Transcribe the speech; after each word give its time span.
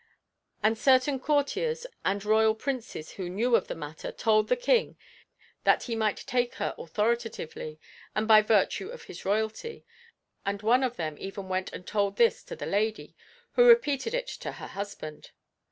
And 0.63 0.79
certain 0.79 1.19
courtiers 1.19 1.85
and 2.03 2.25
royal 2.25 2.55
princes 2.55 3.11
who 3.11 3.29
knew 3.29 3.55
of 3.55 3.67
the 3.67 3.75
matter 3.75 4.11
told 4.11 4.47
the 4.47 4.55
King 4.55 4.97
that 5.63 5.83
he 5.83 5.95
might 5.95 6.23
take 6.25 6.55
her 6.55 6.73
authoritatively 6.75 7.79
and 8.15 8.27
by 8.27 8.41
virtue 8.41 8.89
of 8.89 9.03
his 9.03 9.25
royalty, 9.25 9.85
and 10.43 10.63
one 10.63 10.81
of 10.81 10.95
them 10.95 11.17
even 11.19 11.49
went 11.49 11.71
and 11.71 11.85
told 11.85 12.17
this 12.17 12.43
to 12.45 12.55
the 12.55 12.65
lady, 12.65 13.15
who 13.51 13.67
repeated 13.67 14.15
it 14.15 14.25
to 14.27 14.53
her 14.53 14.67
husband. 14.69 15.29